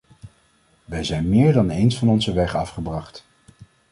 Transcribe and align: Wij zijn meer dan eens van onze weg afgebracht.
Wij 0.85 1.03
zijn 1.03 1.29
meer 1.29 1.53
dan 1.53 1.69
eens 1.69 1.97
van 1.97 2.09
onze 2.09 2.33
weg 2.33 2.55
afgebracht. 2.55 3.25